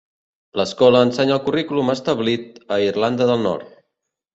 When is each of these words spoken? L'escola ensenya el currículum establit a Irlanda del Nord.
L'escola 0.61 1.01
ensenya 1.09 1.37
el 1.37 1.43
currículum 1.49 1.95
establit 1.97 2.59
a 2.79 2.83
Irlanda 2.91 3.33
del 3.33 3.51
Nord. 3.51 3.83